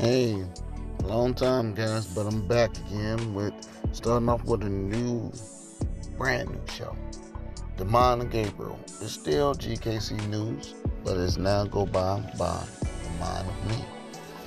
Hey, 0.00 0.44
long 1.02 1.34
time 1.34 1.74
guys, 1.74 2.06
but 2.06 2.24
I'm 2.24 2.46
back 2.46 2.70
again 2.86 3.34
with 3.34 3.52
starting 3.90 4.28
off 4.28 4.44
with 4.44 4.62
a 4.62 4.68
new, 4.68 5.32
brand 6.16 6.50
new 6.50 6.60
show. 6.72 6.94
The 7.78 7.84
Mind 7.84 8.22
of 8.22 8.30
Gabriel. 8.30 8.78
It's 8.86 9.10
still 9.10 9.56
GKC 9.56 10.28
News, 10.28 10.76
but 11.02 11.16
it's 11.16 11.36
now 11.36 11.64
go 11.64 11.84
by 11.84 12.20
by 12.38 12.62
the 13.02 13.10
mind 13.18 13.48
of 13.48 13.68
me. 13.68 13.84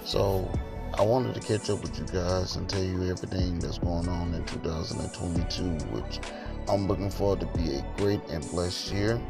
So 0.06 0.50
I 0.93 1.02
wanted 1.02 1.36
to 1.36 1.41
catch 1.41 1.70
up 1.70 1.81
with 1.81 1.99
you 1.99 2.05
guys 2.05 2.55
and 2.55 2.70
tell 2.70 2.81
you 2.81 3.11
everything 3.11 3.59
that's 3.59 3.79
going 3.79 4.07
on 4.07 4.33
in 4.33 4.45
2022, 4.45 5.63
which 5.88 6.21
I'm 6.70 6.88
looking 6.88 7.11
forward 7.11 7.41
to 7.41 7.47
be 7.47 7.75
a 7.75 7.86
great 7.97 8.21
and 8.29 8.49
blessed 8.52 8.93
year. 8.93 9.21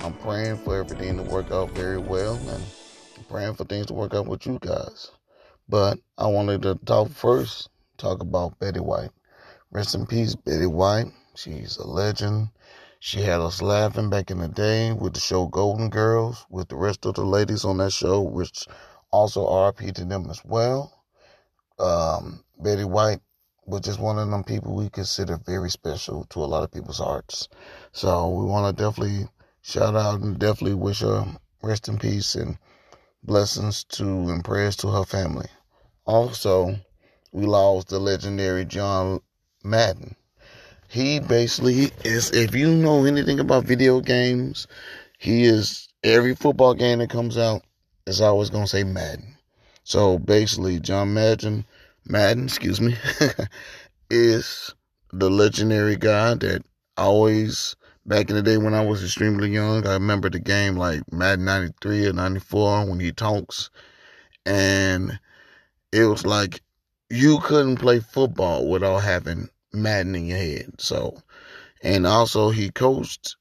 I'm 0.00 0.14
praying 0.14 0.56
for 0.56 0.76
everything 0.76 1.18
to 1.18 1.22
work 1.22 1.52
out 1.52 1.70
very 1.70 1.98
well 1.98 2.34
and 2.34 2.64
I'm 3.16 3.24
praying 3.28 3.54
for 3.54 3.62
things 3.62 3.86
to 3.86 3.94
work 3.94 4.12
out 4.12 4.26
with 4.26 4.44
you 4.44 4.58
guys. 4.60 5.12
But 5.70 5.98
I 6.16 6.28
wanted 6.28 6.62
to 6.62 6.76
talk 6.76 7.10
first, 7.10 7.68
talk 7.98 8.22
about 8.22 8.58
Betty 8.58 8.80
White. 8.80 9.10
Rest 9.70 9.94
in 9.94 10.06
peace, 10.06 10.34
Betty 10.34 10.66
White. 10.66 11.12
She's 11.34 11.76
a 11.76 11.86
legend. 11.86 12.48
She 13.00 13.20
had 13.20 13.42
us 13.42 13.60
laughing 13.60 14.08
back 14.08 14.30
in 14.30 14.38
the 14.38 14.48
day 14.48 14.92
with 14.92 15.12
the 15.12 15.20
show 15.20 15.46
Golden 15.46 15.90
Girls, 15.90 16.46
with 16.48 16.68
the 16.68 16.76
rest 16.76 17.04
of 17.04 17.16
the 17.16 17.24
ladies 17.24 17.66
on 17.66 17.76
that 17.76 17.92
show, 17.92 18.22
which 18.22 18.66
also 19.10 19.46
RP 19.46 19.94
to 19.96 20.06
them 20.06 20.30
as 20.30 20.42
well. 20.42 21.04
Um, 21.78 22.44
Betty 22.58 22.84
White 22.84 23.20
was 23.66 23.82
just 23.82 24.00
one 24.00 24.18
of 24.18 24.30
them 24.30 24.44
people 24.44 24.74
we 24.74 24.88
consider 24.88 25.36
very 25.36 25.68
special 25.68 26.24
to 26.30 26.42
a 26.42 26.46
lot 26.46 26.64
of 26.64 26.72
people's 26.72 26.98
hearts. 26.98 27.46
So 27.92 28.30
we 28.30 28.46
want 28.46 28.74
to 28.74 28.82
definitely 28.82 29.28
shout 29.60 29.94
out 29.94 30.20
and 30.20 30.38
definitely 30.38 30.76
wish 30.76 31.00
her 31.00 31.26
rest 31.62 31.88
in 31.88 31.98
peace 31.98 32.34
and 32.36 32.56
blessings 33.22 33.84
to 33.84 34.04
and 34.04 34.42
prayers 34.42 34.76
to 34.76 34.88
her 34.88 35.04
family. 35.04 35.48
Also, 36.08 36.74
we 37.32 37.44
lost 37.44 37.88
the 37.88 37.98
legendary 37.98 38.64
John 38.64 39.20
Madden. 39.62 40.16
He 40.88 41.20
basically 41.20 41.90
is, 42.02 42.30
if 42.30 42.54
you 42.54 42.70
know 42.70 43.04
anything 43.04 43.38
about 43.38 43.64
video 43.64 44.00
games, 44.00 44.66
he 45.18 45.44
is 45.44 45.86
every 46.02 46.34
football 46.34 46.72
game 46.72 47.00
that 47.00 47.10
comes 47.10 47.36
out 47.36 47.60
is 48.06 48.22
always 48.22 48.48
going 48.48 48.64
to 48.64 48.70
say 48.70 48.84
Madden. 48.84 49.36
So 49.84 50.18
basically, 50.18 50.80
John 50.80 51.12
Madden, 51.12 51.66
Madden, 52.06 52.44
excuse 52.44 52.80
me, 52.80 52.96
is 54.10 54.74
the 55.12 55.28
legendary 55.28 55.96
guy 55.96 56.32
that 56.36 56.62
always, 56.96 57.76
back 58.06 58.30
in 58.30 58.36
the 58.36 58.42
day 58.42 58.56
when 58.56 58.72
I 58.72 58.82
was 58.82 59.04
extremely 59.04 59.50
young, 59.50 59.86
I 59.86 59.92
remember 59.92 60.30
the 60.30 60.40
game 60.40 60.76
like 60.76 61.02
Madden 61.12 61.44
93 61.44 62.06
or 62.06 62.12
94 62.14 62.86
when 62.86 62.98
he 62.98 63.12
talks. 63.12 63.68
And 64.46 65.18
it 65.92 66.04
was 66.04 66.26
like 66.26 66.60
you 67.10 67.38
couldn't 67.40 67.76
play 67.76 68.00
football 68.00 68.68
without 68.68 68.98
having 68.98 69.48
Madden 69.72 70.14
in 70.14 70.26
your 70.26 70.38
head. 70.38 70.72
So, 70.78 71.16
and 71.82 72.06
also 72.06 72.50
he 72.50 72.70
coached 72.70 73.36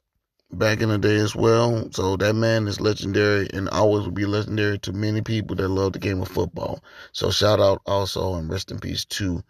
back 0.52 0.82
in 0.82 0.90
the 0.90 0.98
day 0.98 1.18
as 1.18 1.36
well. 1.36 1.90
So 1.92 2.16
that 2.18 2.34
man 2.34 2.68
is 2.68 2.80
legendary 2.80 3.48
and 3.54 3.70
always 3.70 4.06
will 4.06 4.12
be 4.12 4.26
legendary 4.26 4.80
to 4.80 4.94
many 4.94 5.22
people 5.22 5.56
that 5.58 5.68
love 5.68 5.94
the 5.94 6.00
game 6.00 6.22
of 6.22 6.30
football. 6.30 6.84
So 7.12 7.32
shout 7.32 7.60
out 7.60 7.82
also 7.86 8.36
and 8.36 8.50
rest 8.50 8.72
in 8.72 8.80
peace 8.80 9.06
to 9.06 9.44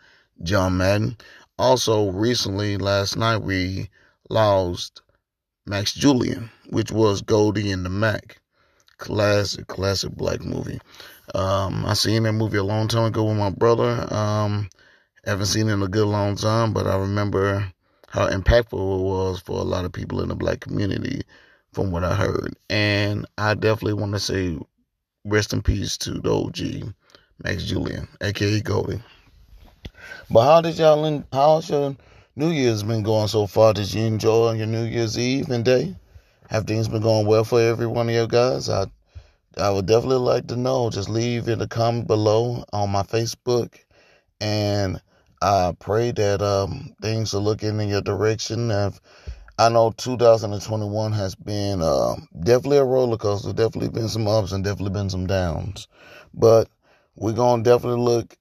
John 0.43 0.77
Madden. 0.77 1.17
Also, 1.59 2.11
recently, 2.11 2.77
last 2.77 3.17
night, 3.17 3.37
we 3.37 3.89
lost 4.29 5.01
Max 5.65 5.93
Julien, 5.93 6.51
which 6.69 6.91
was 6.91 7.21
Goldie 7.21 7.71
and 7.71 7.83
the 7.83 7.89
Mack. 7.89 8.39
Classic, 8.97 9.65
classic 9.67 10.11
black 10.11 10.41
movie. 10.41 10.79
Um, 11.35 11.85
I 11.85 11.93
seen 11.93 12.23
that 12.23 12.33
movie 12.33 12.57
a 12.57 12.63
long 12.63 12.87
time 12.87 13.05
ago 13.05 13.25
with 13.25 13.37
my 13.37 13.49
brother. 13.49 14.07
Um, 14.13 14.69
haven't 15.25 15.47
seen 15.47 15.67
it 15.67 15.73
in 15.73 15.83
a 15.83 15.87
good 15.87 16.07
long 16.07 16.35
time, 16.35 16.73
but 16.73 16.87
I 16.87 16.97
remember 16.97 17.71
how 18.07 18.29
impactful 18.29 18.99
it 18.99 19.03
was 19.03 19.41
for 19.41 19.59
a 19.59 19.63
lot 19.63 19.85
of 19.85 19.91
people 19.91 20.21
in 20.21 20.29
the 20.29 20.35
black 20.35 20.61
community 20.61 21.21
from 21.73 21.91
what 21.91 22.03
I 22.03 22.15
heard. 22.15 22.55
And 22.69 23.25
I 23.37 23.53
definitely 23.53 23.93
want 23.93 24.13
to 24.13 24.19
say 24.19 24.57
rest 25.25 25.51
in 25.51 25.61
peace 25.61 25.97
to 25.99 26.19
the 26.19 26.33
OG, 26.33 26.93
Max 27.43 27.65
Julien, 27.65 28.07
aka 28.21 28.61
Goldie. 28.61 29.01
But 30.29 30.43
how 30.45 30.61
did 30.61 30.77
y'all, 30.77 31.23
how's 31.33 31.69
your 31.69 31.95
New 32.35 32.51
Year's 32.51 32.83
been 32.83 33.03
going 33.03 33.27
so 33.27 33.47
far? 33.47 33.73
Did 33.73 33.93
you 33.93 34.05
enjoy 34.05 34.53
your 34.53 34.67
New 34.67 34.85
Year's 34.85 35.19
Eve 35.19 35.49
and 35.49 35.65
day? 35.65 35.95
Have 36.49 36.65
things 36.65 36.87
been 36.87 37.01
going 37.01 37.27
well 37.27 37.43
for 37.43 37.59
every 37.59 37.87
one 37.87 38.07
of 38.07 38.15
you 38.15 38.27
guys? 38.27 38.69
I 38.69 38.85
I 39.59 39.71
would 39.71 39.87
definitely 39.87 40.17
like 40.17 40.47
to 40.47 40.55
know. 40.55 40.89
Just 40.89 41.09
leave 41.09 41.47
in 41.47 41.59
the 41.59 41.67
comment 41.67 42.07
below 42.07 42.63
on 42.73 42.89
my 42.91 43.03
Facebook. 43.03 43.75
And 44.39 45.01
I 45.41 45.73
pray 45.79 46.11
that 46.11 46.41
um, 46.41 46.93
things 47.01 47.33
are 47.33 47.39
looking 47.39 47.79
in 47.79 47.89
your 47.89 48.01
direction. 48.01 48.69
If, 48.69 48.99
I 49.57 49.69
know 49.69 49.91
2021 49.97 51.13
has 51.13 51.33
been 51.33 51.81
uh, 51.81 52.15
definitely 52.39 52.77
a 52.77 52.83
roller 52.83 53.17
coaster, 53.17 53.53
definitely 53.53 53.89
been 53.89 54.09
some 54.09 54.27
ups 54.27 54.51
and 54.51 54.63
definitely 54.63 54.93
been 54.93 55.09
some 55.09 55.25
downs. 55.25 55.87
But 56.33 56.69
we're 57.15 57.33
to 57.33 57.63
definitely 57.63 58.01
look 58.01 58.37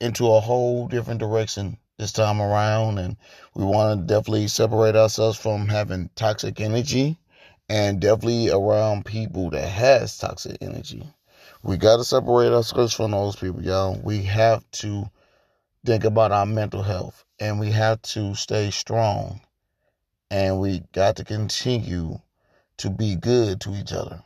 into 0.00 0.32
a 0.32 0.40
whole 0.40 0.88
different 0.88 1.20
direction 1.20 1.76
this 1.98 2.12
time 2.12 2.40
around. 2.40 2.98
And 2.98 3.16
we 3.54 3.64
want 3.64 4.00
to 4.00 4.06
definitely 4.06 4.48
separate 4.48 4.96
ourselves 4.96 5.38
from 5.38 5.68
having 5.68 6.08
toxic 6.14 6.60
energy 6.60 7.18
and 7.68 8.00
definitely 8.00 8.50
around 8.50 9.04
people 9.04 9.50
that 9.50 9.68
has 9.68 10.18
toxic 10.18 10.58
energy. 10.60 11.02
We 11.62 11.76
got 11.76 11.96
to 11.96 12.04
separate 12.04 12.52
ourselves 12.52 12.92
from 12.92 13.12
those 13.12 13.36
people, 13.36 13.62
y'all. 13.62 13.98
We 14.02 14.22
have 14.24 14.68
to 14.72 15.10
think 15.84 16.04
about 16.04 16.32
our 16.32 16.46
mental 16.46 16.82
health 16.82 17.24
and 17.40 17.58
we 17.58 17.70
have 17.70 18.00
to 18.02 18.34
stay 18.34 18.70
strong 18.70 19.40
and 20.30 20.60
we 20.60 20.82
got 20.92 21.16
to 21.16 21.24
continue 21.24 22.18
to 22.78 22.90
be 22.90 23.16
good 23.16 23.60
to 23.62 23.74
each 23.74 23.92
other. 23.92 24.22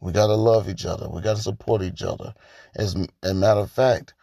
We 0.00 0.12
got 0.12 0.28
to 0.28 0.34
love 0.34 0.68
each 0.68 0.86
other. 0.86 1.08
We 1.08 1.22
got 1.22 1.36
to 1.36 1.42
support 1.42 1.82
each 1.82 2.02
other. 2.02 2.34
As 2.76 2.96
a 3.22 3.34
matter 3.34 3.60
of 3.60 3.70
fact, 3.70 4.14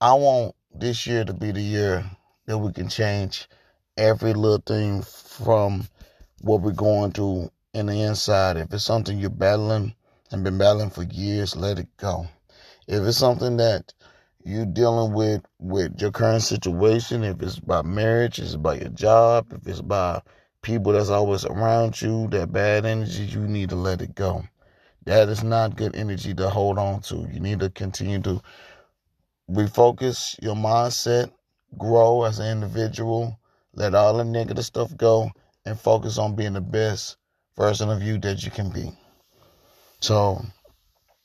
I 0.00 0.14
want 0.14 0.54
this 0.74 1.06
year 1.06 1.24
to 1.24 1.32
be 1.32 1.52
the 1.52 1.60
year 1.60 2.04
that 2.46 2.58
we 2.58 2.72
can 2.72 2.88
change 2.88 3.48
every 3.96 4.32
little 4.32 4.62
thing 4.64 5.02
from 5.02 5.86
what 6.40 6.62
we're 6.62 6.72
going 6.72 7.12
through 7.12 7.50
in 7.72 7.86
the 7.86 8.02
inside. 8.02 8.56
If 8.56 8.72
it's 8.72 8.84
something 8.84 9.18
you're 9.18 9.30
battling 9.30 9.94
and 10.30 10.44
been 10.44 10.58
battling 10.58 10.90
for 10.90 11.04
years, 11.04 11.56
let 11.56 11.78
it 11.78 11.88
go. 11.96 12.26
If 12.86 13.02
it's 13.02 13.18
something 13.18 13.56
that 13.58 13.92
you're 14.44 14.66
dealing 14.66 15.12
with 15.12 15.42
with 15.58 16.00
your 16.00 16.10
current 16.10 16.42
situation, 16.42 17.22
if 17.22 17.40
it's 17.42 17.58
about 17.58 17.84
marriage, 17.84 18.38
if 18.38 18.46
it's 18.46 18.54
about 18.54 18.80
your 18.80 18.90
job, 18.90 19.52
if 19.52 19.66
it's 19.66 19.80
about 19.80 20.26
people 20.62 20.92
that's 20.92 21.10
always 21.10 21.44
around 21.44 22.00
you, 22.00 22.28
that 22.28 22.52
bad 22.52 22.84
energy, 22.84 23.24
you 23.24 23.40
need 23.40 23.68
to 23.70 23.76
let 23.76 24.02
it 24.02 24.14
go. 24.14 24.42
That 25.04 25.28
is 25.28 25.42
not 25.42 25.76
good 25.76 25.94
energy 25.96 26.34
to 26.34 26.50
hold 26.50 26.78
on 26.78 27.00
to. 27.02 27.28
You 27.32 27.40
need 27.40 27.60
to 27.60 27.70
continue 27.70 28.20
to 28.22 28.42
refocus 29.50 30.40
your 30.42 30.54
mindset, 30.54 31.30
grow 31.78 32.24
as 32.24 32.38
an 32.38 32.50
individual, 32.50 33.38
let 33.74 33.94
all 33.94 34.16
the 34.16 34.24
negative 34.24 34.64
stuff 34.64 34.96
go, 34.96 35.30
and 35.64 35.78
focus 35.78 36.18
on 36.18 36.34
being 36.34 36.54
the 36.54 36.60
best 36.60 37.16
version 37.60 37.90
of 37.90 38.02
you 38.02 38.16
that 38.16 38.42
you 38.42 38.50
can 38.50 38.70
be. 38.70 38.90
So, 40.00 40.42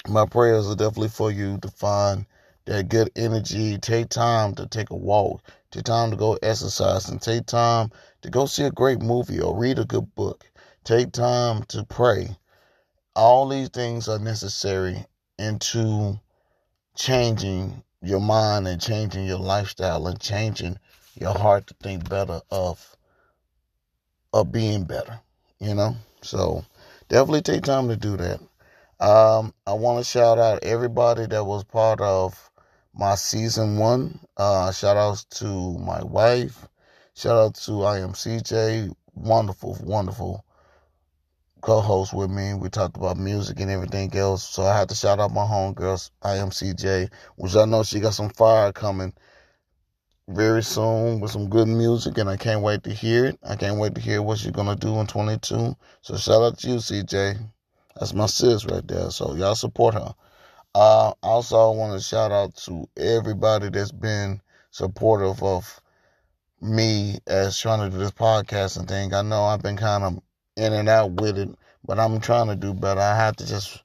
my 0.10 0.26
prayers 0.26 0.70
are 0.70 0.76
definitely 0.76 1.08
for 1.08 1.32
you 1.32 1.58
to 1.60 1.70
find 1.70 2.26
that 2.66 2.90
good 2.90 3.10
energy. 3.16 3.78
Take 3.78 4.10
time 4.10 4.54
to 4.56 4.68
take 4.68 4.90
a 4.90 4.98
walk. 4.98 5.42
Take 5.72 5.86
time 5.86 6.12
to 6.12 6.18
go 6.18 6.38
exercise 6.44 7.08
and 7.08 7.22
take 7.22 7.46
time 7.46 7.90
to 8.22 8.30
go 8.30 8.48
see 8.48 8.66
a 8.66 8.72
great 8.72 9.02
movie 9.02 9.40
or 9.40 9.58
read 9.58 9.80
a 9.80 9.86
good 9.86 10.14
book. 10.14 10.46
Take 10.84 11.14
time 11.14 11.64
to 11.70 11.86
pray. 11.86 12.36
All 13.16 13.48
these 13.48 13.70
things 13.70 14.10
are 14.10 14.20
necessary 14.20 15.06
into 15.40 16.20
changing 16.98 17.82
your 18.02 18.20
mind 18.20 18.68
and 18.68 18.82
changing 18.82 19.26
your 19.26 19.40
lifestyle 19.40 20.06
and 20.08 20.20
changing 20.20 20.78
your 21.18 21.34
heart 21.34 21.68
to 21.68 21.76
think 21.82 22.10
better 22.10 22.42
of 22.52 22.98
of 24.34 24.52
being 24.52 24.84
better, 24.84 25.22
you 25.60 25.74
know? 25.74 25.96
So 26.26 26.66
definitely 27.08 27.42
take 27.44 27.64
time 27.64 27.88
to 27.88 27.96
do 27.96 28.18
that. 28.18 28.40
Um, 29.00 29.54
I 29.68 29.74
want 29.74 30.00
to 30.00 30.04
shout 30.04 30.40
out 30.40 30.64
everybody 30.64 31.28
that 31.28 31.44
was 31.46 31.64
part 31.64 32.02
of 32.02 32.50
my 32.94 33.16
season 33.16 33.78
one. 33.78 34.20
Uh, 34.36 34.72
shout 34.72 34.98
outs 34.98 35.26
to 35.40 35.78
my 35.78 36.04
wife. 36.04 36.68
Shout 37.14 37.38
out 37.38 37.56
to 37.56 37.72
IMCJ. 37.72 38.94
Wonderful, 39.14 39.78
wonderful 39.84 40.44
co-host 41.62 42.14
with 42.14 42.30
me. 42.30 42.54
We 42.54 42.70
talked 42.70 42.98
about 42.98 43.18
music 43.18 43.60
and 43.60 43.72
everything 43.72 44.16
else. 44.16 44.48
So 44.48 44.64
I 44.64 44.78
had 44.78 44.90
to 44.90 44.96
shout 44.96 45.20
out 45.20 45.32
my 45.32 45.46
homegirls, 45.46 46.12
IMCJ, 46.24 47.10
which 47.38 47.56
I 47.56 47.66
know 47.66 47.84
she 47.84 48.00
got 48.00 48.14
some 48.14 48.30
fire 48.30 48.72
coming 48.72 49.14
very 50.28 50.64
soon 50.64 51.20
with 51.20 51.32
some 51.32 51.50
good 51.50 51.68
music, 51.68 52.18
and 52.18 52.30
I 52.30 52.38
can't 52.38 52.62
wait 52.62 52.84
to 52.84 52.92
hear 52.92 53.26
it. 53.26 53.40
I 53.44 53.56
can't 53.56 53.80
wait 53.80 53.96
to 53.96 54.02
hear 54.02 54.22
what 54.22 54.40
she's 54.40 54.52
gonna 54.52 54.76
do 54.76 55.00
in 55.00 55.08
22. 55.08 55.76
So 56.02 56.18
shout 56.18 56.42
out 56.42 56.58
to 56.60 56.68
you, 56.68 56.76
CJ. 56.76 57.38
That's 57.96 58.14
my 58.14 58.26
sis 58.26 58.66
right 58.66 58.88
there. 58.88 59.12
So 59.12 59.36
y'all 59.36 59.56
support 59.56 59.94
her. 59.94 60.14
Uh, 60.74 61.14
also, 61.24 61.56
I 61.72 61.76
want 61.76 61.94
to 61.94 62.04
shout 62.04 62.32
out 62.32 62.56
to 62.66 62.88
everybody 62.98 63.70
that's 63.70 63.92
been 63.92 64.42
supportive 64.72 65.42
of 65.42 65.80
me 66.62 67.20
as 67.28 67.58
trying 67.60 67.90
to 67.90 67.96
do 67.96 68.02
this 68.02 68.12
podcasting 68.12 68.88
thing. 68.88 69.14
I 69.14 69.22
know 69.22 69.44
I've 69.44 69.62
been 69.62 69.78
kind 69.78 70.04
of 70.04 70.20
in 70.58 70.74
and 70.74 70.90
out 70.90 71.12
with 71.12 71.38
it, 71.38 71.50
but 71.86 72.00
I'm 72.00 72.20
trying 72.20 72.48
to 72.48 72.56
do 72.56 72.74
better. 72.74 73.00
I 73.00 73.16
have 73.16 73.38
to 73.38 73.48
just 73.48 73.84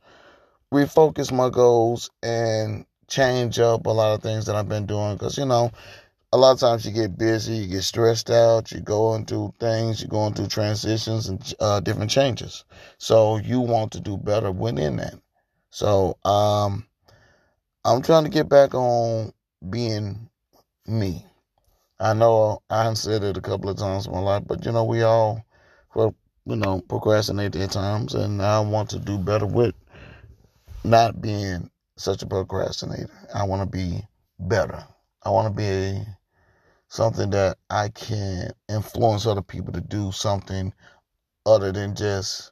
refocus 0.73 1.31
my 1.31 1.51
goals 1.51 2.11
and 2.23 2.87
change 3.07 3.59
up 3.59 3.87
a 3.87 3.91
lot 3.91 4.15
of 4.15 4.23
things 4.23 4.47
that 4.47 4.57
I've 4.57 4.69
been 4.69 4.87
doing 4.87 5.15
because, 5.15 5.37
you 5.37 5.45
know, 5.47 5.71
a 6.33 6.39
lot 6.39 6.53
of 6.53 6.61
times 6.61 6.87
you 6.87 6.93
get 6.93 7.19
busy, 7.19 7.55
you 7.55 7.67
get 7.67 7.83
stressed 7.83 8.31
out, 8.31 8.71
you're 8.71 8.81
going 8.81 9.27
through 9.27 9.53
things, 9.59 10.01
you're 10.01 10.09
going 10.09 10.33
through 10.33 10.47
transitions 10.47 11.29
and 11.29 11.55
uh, 11.59 11.81
different 11.81 12.11
changes. 12.11 12.65
So 12.99 13.39
you 13.39 13.61
want 13.61 13.93
to 13.93 14.01
do 14.01 14.17
better 14.17 14.53
within 14.53 14.97
that. 14.97 15.15
So 15.71 16.17
um, 16.25 16.87
I'm 17.85 18.03
trying 18.03 18.25
to 18.25 18.31
get 18.31 18.49
back 18.49 18.75
on 18.75 19.33
being 19.69 20.29
me. 20.87 21.27
I 21.99 22.15
know 22.15 22.63
I've 22.71 22.97
said 22.97 23.25
it 23.25 23.37
a 23.37 23.43
couple 23.43 23.69
of 23.69 23.77
times 23.77 24.07
in 24.07 24.13
my 24.13 24.21
life, 24.21 24.45
but 24.47 24.65
you 24.65 24.73
know 24.73 24.85
we 24.85 25.03
all, 25.03 25.45
well, 25.95 26.15
you 26.47 26.57
know, 26.57 26.81
procrastinate 26.89 27.57
at 27.57 27.73
times, 27.73 28.15
and 28.15 28.41
I 28.41 28.61
want 28.61 28.91
to 28.91 28.99
do 28.99 29.19
better 29.19 29.47
with 29.47 29.75
not 30.85 31.21
being 31.21 31.71
such 31.97 32.23
a 32.23 32.27
procrastinator. 32.27 33.11
I 33.35 33.45
want 33.45 33.63
to 33.63 33.77
be 33.77 34.01
better. 34.39 34.83
I 35.23 35.31
want 35.31 35.55
to 35.55 35.55
be 35.55 36.03
something 36.91 37.31
that 37.31 37.57
I 37.71 37.89
can 37.89 38.51
influence 38.69 39.25
other 39.25 39.43
people 39.43 39.73
to 39.73 39.81
do 39.81 40.11
something 40.11 40.75
other 41.47 41.71
than 41.71 41.95
just 41.95 42.51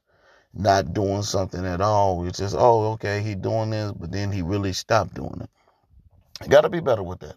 not 0.55 0.95
doing 0.95 1.23
something 1.23 1.67
at 1.67 1.81
all. 1.81 2.27
It's 2.27 2.39
just, 2.39 2.55
oh, 2.57 2.93
okay, 2.93 3.21
he 3.21 3.35
doing 3.35 3.71
this, 3.71 3.93
but 3.93 4.13
then 4.13 4.31
he 4.31 4.43
really 4.43 4.73
stopped 4.73 5.15
doing 5.15 5.41
it. 5.43 5.51
I 6.41 6.47
got 6.47 6.63
to 6.63 6.69
be 6.69 6.81
better 6.81 7.03
with 7.03 7.19
that. 7.21 7.35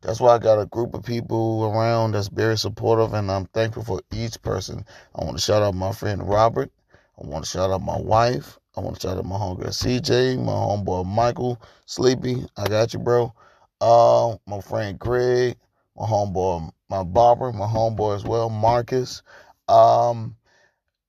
That's 0.00 0.20
why 0.20 0.34
I 0.34 0.38
got 0.38 0.60
a 0.60 0.66
group 0.66 0.94
of 0.94 1.04
people 1.04 1.64
around 1.72 2.12
that's 2.12 2.26
very 2.26 2.58
supportive, 2.58 3.14
and 3.14 3.30
I'm 3.30 3.46
thankful 3.46 3.84
for 3.84 4.00
each 4.12 4.42
person. 4.42 4.84
I 5.14 5.24
want 5.24 5.36
to 5.36 5.42
shout 5.42 5.62
out 5.62 5.76
my 5.76 5.92
friend 5.92 6.28
Robert. 6.28 6.72
I 6.92 7.26
want 7.26 7.44
to 7.44 7.50
shout 7.50 7.70
out 7.70 7.82
my 7.82 7.98
wife. 7.98 8.58
I 8.76 8.80
want 8.80 8.96
to 8.96 9.00
shout 9.06 9.16
out 9.16 9.24
my 9.24 9.36
homegirl 9.36 9.68
CJ, 9.68 10.44
my 10.44 10.52
homeboy 10.52 11.06
Michael 11.06 11.62
Sleepy. 11.86 12.44
I 12.56 12.66
got 12.66 12.92
you, 12.92 12.98
bro. 12.98 13.32
Uh, 13.80 14.36
my 14.46 14.60
friend 14.60 14.98
Greg, 14.98 15.56
my 15.96 16.06
homeboy, 16.06 16.70
my 16.88 17.02
barber, 17.02 17.52
my 17.52 17.66
homeboy 17.66 18.16
as 18.16 18.24
well, 18.24 18.48
Marcus. 18.48 19.22
Um, 19.68 20.36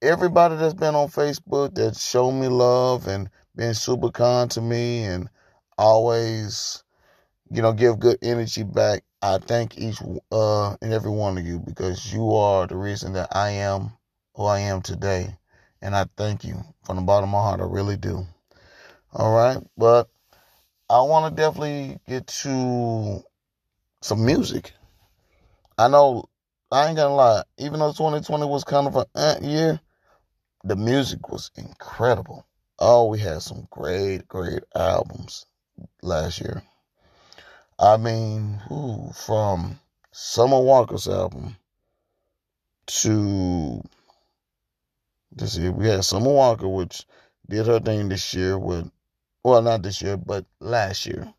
everybody 0.01 0.55
that's 0.57 0.73
been 0.73 0.95
on 0.95 1.07
Facebook 1.07 1.75
that 1.75 1.95
showed 1.95 2.33
me 2.33 2.47
love 2.47 3.07
and 3.07 3.29
been 3.55 3.73
super 3.73 4.09
kind 4.09 4.49
to 4.51 4.61
me 4.61 5.03
and 5.03 5.29
always, 5.77 6.83
you 7.49 7.61
know, 7.61 7.73
give 7.73 7.99
good 7.99 8.17
energy 8.21 8.63
back. 8.63 9.03
I 9.21 9.37
thank 9.37 9.77
each 9.77 10.01
uh, 10.31 10.75
and 10.81 10.91
every 10.93 11.11
one 11.11 11.37
of 11.37 11.45
you 11.45 11.59
because 11.59 12.13
you 12.13 12.33
are 12.33 12.67
the 12.67 12.75
reason 12.75 13.13
that 13.13 13.35
I 13.35 13.51
am 13.51 13.93
who 14.35 14.45
I 14.45 14.59
am 14.59 14.81
today. 14.81 15.37
And 15.81 15.95
I 15.95 16.05
thank 16.17 16.43
you 16.43 16.55
from 16.85 16.97
the 16.97 17.01
bottom 17.01 17.29
of 17.29 17.33
my 17.33 17.39
heart. 17.39 17.61
I 17.61 17.65
really 17.65 17.97
do. 17.97 18.25
All 19.13 19.33
right. 19.33 19.57
But 19.77 20.09
I 20.89 21.01
want 21.01 21.33
to 21.33 21.41
definitely 21.41 21.99
get 22.07 22.27
to 22.27 23.23
some 24.03 24.25
music. 24.25 24.73
I 25.77 25.87
know 25.87 26.25
I 26.71 26.87
ain't 26.87 26.97
gonna 26.97 27.15
lie, 27.15 27.43
even 27.57 27.79
though 27.79 27.93
2020 27.93 28.45
was 28.45 28.63
kind 28.65 28.87
of 28.87 28.95
an 28.97 29.05
eh, 29.15 29.37
year, 29.41 29.79
the 30.63 30.75
music 30.75 31.29
was 31.29 31.51
incredible. 31.55 32.45
Oh, 32.79 33.07
we 33.07 33.19
had 33.19 33.41
some 33.41 33.67
great, 33.71 34.27
great 34.27 34.63
albums 34.75 35.45
last 36.01 36.41
year. 36.41 36.63
I 37.79 37.97
mean, 37.97 38.59
who 38.67 39.11
from 39.13 39.79
Summer 40.11 40.59
Walker's 40.59 41.07
album 41.07 41.55
to 42.85 43.81
this 45.31 45.57
year 45.57 45.71
we 45.71 45.87
had 45.87 46.03
Summer 46.03 46.31
Walker, 46.31 46.67
which 46.67 47.05
did 47.49 47.67
her 47.67 47.79
thing 47.79 48.09
this 48.09 48.33
year 48.33 48.59
with, 48.59 48.91
well, 49.43 49.61
not 49.61 49.81
this 49.81 50.01
year, 50.01 50.17
but 50.17 50.45
last 50.59 51.05
year 51.05 51.33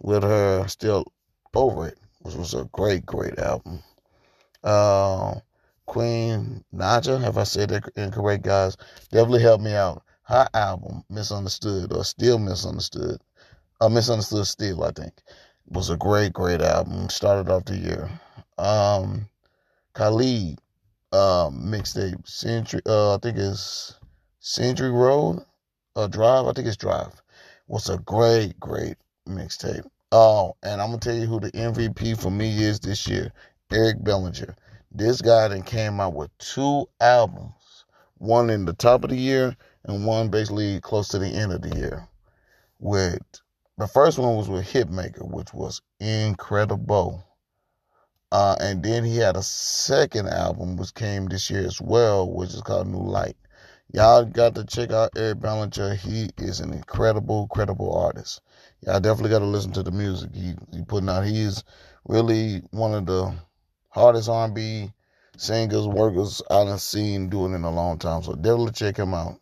with 0.00 0.22
her 0.22 0.66
still 0.68 1.04
over 1.54 1.88
it, 1.88 1.98
which 2.20 2.34
was 2.34 2.54
a 2.54 2.64
great, 2.72 3.06
great 3.06 3.38
album. 3.38 3.82
Uh, 4.62 5.36
Queen 5.86 6.64
Naija, 6.74 7.20
have 7.20 7.38
I 7.38 7.44
said 7.44 7.70
that 7.70 7.88
incorrect, 7.96 8.44
guys? 8.44 8.76
Definitely 9.10 9.42
helped 9.42 9.64
me 9.64 9.74
out. 9.74 10.02
Her 10.22 10.46
album, 10.52 11.04
Misunderstood, 11.08 11.92
or 11.92 12.04
Still 12.04 12.38
Misunderstood, 12.38 13.20
uh, 13.80 13.88
Misunderstood 13.88 14.46
Still, 14.46 14.84
I 14.84 14.90
think, 14.90 15.14
was 15.66 15.88
a 15.88 15.96
great, 15.96 16.34
great 16.34 16.60
album. 16.60 17.08
Started 17.08 17.50
off 17.50 17.64
the 17.64 17.76
year. 17.76 18.10
Um, 18.58 19.28
Khalid, 19.94 20.58
uh, 21.12 21.48
mixtape, 21.50 22.28
Century, 22.28 22.82
uh, 22.86 23.14
I 23.14 23.18
think 23.18 23.38
it's 23.38 23.94
Century 24.40 24.90
Road, 24.90 25.44
uh, 25.96 26.06
Drive, 26.08 26.46
I 26.46 26.52
think 26.52 26.66
it's 26.68 26.76
Drive, 26.76 27.22
was 27.66 27.88
a 27.88 27.98
great, 27.98 28.60
great 28.60 28.96
mixtape. 29.26 29.88
Oh, 30.10 30.56
and 30.62 30.80
I'm 30.80 30.88
gonna 30.88 31.00
tell 31.00 31.14
you 31.14 31.26
who 31.26 31.38
the 31.38 31.52
MVP 31.52 32.18
for 32.18 32.30
me 32.30 32.64
is 32.64 32.80
this 32.80 33.06
year, 33.06 33.30
Eric 33.70 34.02
Bellinger. 34.02 34.56
This 34.90 35.20
guy 35.20 35.48
then 35.48 35.62
came 35.62 36.00
out 36.00 36.14
with 36.14 36.30
two 36.38 36.88
albums, 36.98 37.84
one 38.16 38.48
in 38.48 38.64
the 38.64 38.72
top 38.72 39.04
of 39.04 39.10
the 39.10 39.16
year 39.16 39.54
and 39.84 40.06
one 40.06 40.30
basically 40.30 40.80
close 40.80 41.08
to 41.08 41.18
the 41.18 41.26
end 41.26 41.52
of 41.52 41.60
the 41.60 41.76
year. 41.76 42.08
With 42.78 43.20
the 43.76 43.86
first 43.86 44.18
one 44.18 44.36
was 44.36 44.48
with 44.48 44.64
Hitmaker, 44.64 45.30
which 45.30 45.52
was 45.52 45.82
incredible. 46.00 47.24
Uh, 48.32 48.56
and 48.60 48.82
then 48.82 49.04
he 49.04 49.16
had 49.16 49.36
a 49.36 49.42
second 49.42 50.28
album 50.28 50.76
which 50.76 50.94
came 50.94 51.26
this 51.26 51.50
year 51.50 51.66
as 51.66 51.80
well, 51.80 52.30
which 52.30 52.54
is 52.54 52.62
called 52.62 52.86
New 52.86 52.98
Light. 52.98 53.36
Y'all 53.94 54.22
got 54.22 54.54
to 54.54 54.64
check 54.64 54.92
out 54.92 55.08
Eric 55.16 55.40
Bellinger. 55.40 55.94
He 55.94 56.28
is 56.36 56.60
an 56.60 56.74
incredible, 56.74 57.48
credible 57.48 57.96
artist. 57.96 58.42
Y'all 58.82 59.00
definitely 59.00 59.30
got 59.30 59.38
to 59.38 59.46
listen 59.46 59.72
to 59.72 59.82
the 59.82 59.90
music 59.90 60.34
he 60.34 60.54
he 60.72 60.84
putting 60.84 61.08
out. 61.08 61.24
He's 61.24 61.64
really 62.04 62.62
one 62.70 62.92
of 62.92 63.06
the 63.06 63.34
hardest 63.88 64.28
R&B 64.28 64.92
singers, 65.38 65.86
workers 65.86 66.42
I 66.50 66.64
have 66.64 66.82
seen 66.82 67.30
doing 67.30 67.54
in 67.54 67.64
a 67.64 67.70
long 67.70 67.98
time. 67.98 68.22
So 68.22 68.34
definitely 68.34 68.72
check 68.72 68.98
him 68.98 69.14
out. 69.14 69.40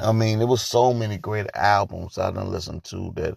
I 0.00 0.12
mean, 0.12 0.38
there 0.38 0.46
was 0.46 0.62
so 0.62 0.94
many 0.94 1.18
great 1.18 1.48
albums 1.52 2.16
I 2.16 2.30
didn't 2.30 2.50
listen 2.50 2.80
to 2.80 3.12
that 3.16 3.36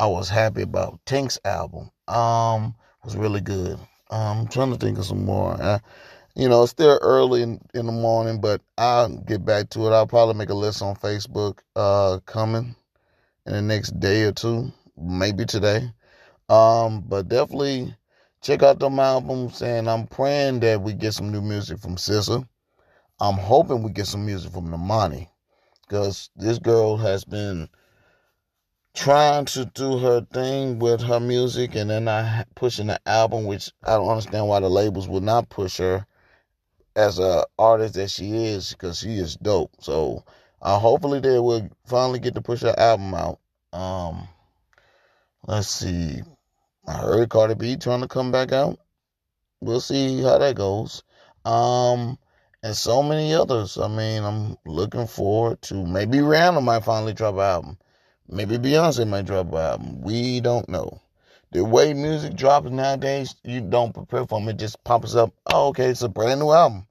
I 0.00 0.08
was 0.08 0.28
happy 0.28 0.62
about. 0.62 0.98
Tank's 1.06 1.38
album 1.44 1.92
um 2.08 2.74
was 3.04 3.16
really 3.16 3.40
good. 3.40 3.78
I'm 4.10 4.48
trying 4.48 4.72
to 4.72 4.78
think 4.78 4.98
of 4.98 5.06
some 5.06 5.24
more. 5.24 5.52
I, 5.62 5.80
you 6.36 6.48
know, 6.48 6.62
it's 6.62 6.72
still 6.72 6.98
early 7.00 7.42
in, 7.42 7.60
in 7.74 7.86
the 7.86 7.92
morning, 7.92 8.40
but 8.40 8.60
I'll 8.76 9.08
get 9.08 9.44
back 9.44 9.70
to 9.70 9.86
it. 9.86 9.92
I'll 9.92 10.06
probably 10.06 10.34
make 10.34 10.50
a 10.50 10.54
list 10.54 10.82
on 10.82 10.96
Facebook 10.96 11.60
uh 11.76 12.18
coming 12.26 12.74
in 13.46 13.52
the 13.52 13.62
next 13.62 13.98
day 14.00 14.22
or 14.22 14.32
two, 14.32 14.72
maybe 14.96 15.44
today. 15.44 15.92
Um, 16.48 17.02
but 17.06 17.28
definitely 17.28 17.94
check 18.42 18.62
out 18.62 18.80
them 18.80 18.98
albums, 18.98 19.62
and 19.62 19.88
I'm 19.88 20.06
praying 20.06 20.60
that 20.60 20.82
we 20.82 20.92
get 20.92 21.14
some 21.14 21.30
new 21.30 21.40
music 21.40 21.78
from 21.78 21.96
SZA. 21.96 22.46
I'm 23.20 23.34
hoping 23.34 23.82
we 23.82 23.92
get 23.92 24.06
some 24.06 24.26
music 24.26 24.52
from 24.52 24.68
Normani, 24.68 25.28
because 25.82 26.30
this 26.36 26.58
girl 26.58 26.96
has 26.96 27.24
been 27.24 27.68
trying 28.92 29.44
to 29.46 29.64
do 29.66 29.98
her 29.98 30.20
thing 30.32 30.80
with 30.80 31.00
her 31.02 31.20
music, 31.20 31.76
and 31.76 31.90
then 31.90 32.04
not 32.04 32.48
pushing 32.56 32.88
the 32.88 33.00
album, 33.06 33.44
which 33.44 33.70
I 33.84 33.92
don't 33.92 34.08
understand 34.08 34.48
why 34.48 34.60
the 34.60 34.68
labels 34.68 35.08
would 35.08 35.22
not 35.22 35.48
push 35.48 35.78
her 35.78 36.04
as 36.96 37.18
a 37.18 37.44
artist 37.58 37.94
that 37.94 38.10
she 38.10 38.46
is, 38.46 38.72
because 38.72 38.98
she 38.98 39.16
is 39.16 39.36
dope. 39.36 39.72
So 39.80 40.24
uh, 40.62 40.78
hopefully 40.78 41.20
they 41.20 41.38
will 41.38 41.68
finally 41.86 42.18
get 42.18 42.34
to 42.34 42.40
push 42.40 42.62
her 42.62 42.74
album 42.78 43.14
out. 43.14 43.38
Um, 43.72 44.28
let's 45.46 45.68
see. 45.68 46.22
I 46.86 46.92
heard 46.94 47.28
Cardi 47.30 47.54
B 47.54 47.76
trying 47.76 48.02
to 48.02 48.08
come 48.08 48.30
back 48.30 48.52
out. 48.52 48.78
We'll 49.60 49.80
see 49.80 50.22
how 50.22 50.38
that 50.38 50.56
goes. 50.56 51.02
Um, 51.44 52.18
and 52.62 52.76
so 52.76 53.02
many 53.02 53.34
others. 53.34 53.78
I 53.78 53.88
mean, 53.88 54.22
I'm 54.22 54.56
looking 54.64 55.06
forward 55.06 55.60
to 55.62 55.74
maybe 55.86 56.18
Rihanna 56.18 56.62
might 56.62 56.84
finally 56.84 57.12
drop 57.12 57.34
an 57.34 57.40
album. 57.40 57.78
Maybe 58.28 58.56
Beyonce 58.56 59.06
might 59.06 59.26
drop 59.26 59.52
an 59.52 59.58
album. 59.58 60.00
We 60.02 60.40
don't 60.40 60.68
know. 60.68 61.00
The 61.52 61.64
way 61.64 61.94
music 61.94 62.34
drops 62.34 62.70
nowadays, 62.70 63.36
you 63.44 63.60
don't 63.60 63.94
prepare 63.94 64.26
for 64.26 64.40
them. 64.40 64.48
It 64.48 64.58
just 64.58 64.82
pops 64.84 65.14
up. 65.14 65.32
Oh, 65.52 65.68
okay, 65.68 65.86
it's 65.86 66.02
a 66.02 66.08
brand 66.08 66.40
new 66.40 66.50
album. 66.50 66.86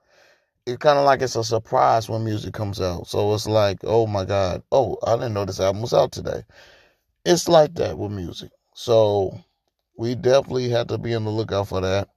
It's 0.65 0.77
kind 0.77 0.98
of 0.98 1.05
like 1.05 1.22
it's 1.22 1.36
a 1.36 1.43
surprise 1.43 2.07
when 2.07 2.24
music 2.24 2.53
comes 2.53 2.79
out. 2.79 3.07
So 3.07 3.33
it's 3.33 3.48
like, 3.48 3.79
oh 3.83 4.07
my 4.07 4.24
God. 4.24 4.63
Oh, 4.72 4.98
I 5.05 5.15
didn't 5.15 5.33
know 5.33 5.45
this 5.45 5.60
album 5.60 5.81
was 5.81 5.93
out 5.93 6.12
today. 6.13 6.43
It's 7.25 7.48
like 7.50 7.74
that 7.75 7.98
with 7.98 8.12
music. 8.12 8.51
So 8.74 9.38
we 9.98 10.15
definitely 10.15 10.69
had 10.69 10.89
to 10.89 10.98
be 10.98 11.13
on 11.15 11.25
the 11.25 11.31
lookout 11.31 11.67
for 11.67 11.81
that. 11.81 12.10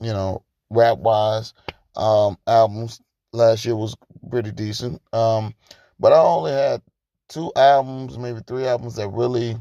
You 0.00 0.12
know, 0.12 0.44
rap 0.70 0.98
wise, 0.98 1.54
um, 1.96 2.38
albums 2.46 3.00
last 3.32 3.64
year 3.64 3.74
was 3.74 3.96
pretty 4.30 4.52
decent. 4.52 5.02
Um, 5.12 5.54
but 5.98 6.12
I 6.12 6.18
only 6.18 6.52
had 6.52 6.82
two 7.28 7.52
albums, 7.56 8.18
maybe 8.18 8.40
three 8.46 8.66
albums 8.66 8.96
that 8.96 9.08
really 9.08 9.56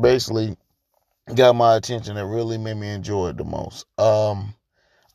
basically 0.00 0.56
got 1.34 1.54
my 1.54 1.76
attention 1.76 2.14
that 2.16 2.26
really 2.26 2.58
made 2.58 2.76
me 2.76 2.90
enjoy 2.90 3.28
it 3.28 3.36
the 3.36 3.44
most. 3.44 3.86
Um, 3.98 4.54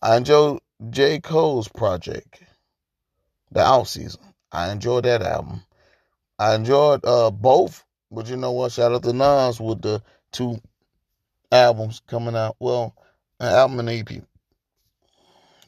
I 0.02 0.18
enjoyed 0.18 0.60
J. 0.90 1.20
Cole's 1.20 1.68
project, 1.68 2.44
The 3.52 3.62
Off-Season. 3.62 4.22
I 4.52 4.72
enjoyed 4.72 5.06
that 5.06 5.22
album. 5.22 5.64
I 6.38 6.56
enjoyed 6.56 7.06
uh, 7.06 7.32
both, 7.32 7.84
but 8.12 8.28
you 8.30 8.38
know 8.38 8.52
what? 8.52 8.72
Shout 8.72 8.92
out 8.92 9.04
to 9.04 9.14
Nas 9.14 9.60
with 9.60 9.82
the 9.82 10.02
two 10.32 10.60
albums 11.52 12.02
coming 12.08 12.36
out. 12.36 12.56
Well, 12.60 12.96
an 13.40 13.54
album 13.54 13.80
and 13.80 13.90
EP. 13.90 14.24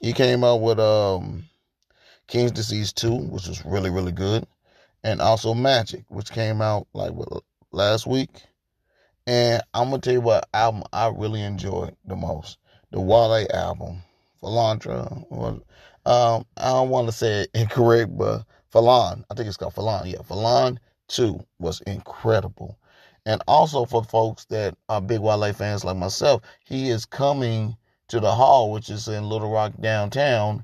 He 0.02 0.14
came 0.14 0.44
out 0.44 0.62
with 0.62 0.80
um, 0.80 1.46
King's 2.28 2.52
Disease 2.52 2.94
2, 2.94 3.16
which 3.16 3.48
was 3.48 3.66
really, 3.66 3.90
really 3.90 4.12
good. 4.12 4.46
And 5.04 5.22
also 5.22 5.54
Magic, 5.54 6.04
which 6.10 6.32
came 6.32 6.62
out 6.62 6.88
like 6.94 7.12
what, 7.14 7.44
last 7.72 8.06
week. 8.06 8.30
And 9.28 9.62
I'm 9.74 9.90
gonna 9.90 10.02
tell 10.02 10.14
you 10.14 10.22
what 10.22 10.48
album 10.54 10.84
I 10.94 11.08
really 11.10 11.42
enjoyed 11.42 11.96
the 12.06 12.16
most. 12.16 12.58
The 12.92 13.00
Wale 13.00 13.48
album. 13.54 14.04
Philandra. 14.42 15.62
Um, 16.06 16.46
I 16.58 16.66
don't 16.70 16.90
want 16.90 17.08
to 17.08 17.12
say 17.12 17.42
it 17.42 17.50
incorrect, 17.56 18.16
but 18.16 18.46
Falon. 18.70 19.26
I 19.30 19.34
think 19.34 19.48
it's 19.48 19.58
called 19.58 19.74
Falon. 19.74 20.08
Yeah, 20.08 20.22
Falon 20.22 20.80
2 21.08 21.40
was 21.60 21.82
incredible. 21.82 22.78
And 23.26 23.42
also 23.48 23.86
for 23.86 24.04
folks 24.04 24.46
that 24.46 24.78
are 24.88 25.02
big 25.02 25.20
Wale 25.20 25.52
fans 25.54 25.84
like 25.84 25.98
myself, 25.98 26.44
he 26.64 26.90
is 26.90 27.06
coming 27.06 27.76
to 28.10 28.20
the 28.20 28.32
hall, 28.32 28.72
which 28.72 28.90
is 28.92 29.08
in 29.08 29.28
Little 29.28 29.52
Rock 29.52 29.74
downtown, 29.82 30.64